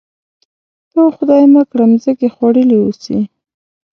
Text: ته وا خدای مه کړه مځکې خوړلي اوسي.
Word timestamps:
ته 0.89 0.97
وا 1.03 1.11
خدای 1.17 1.43
مه 1.53 1.61
کړه 1.71 1.83
مځکې 1.91 2.27
خوړلي 2.35 2.77
اوسي. 2.81 3.19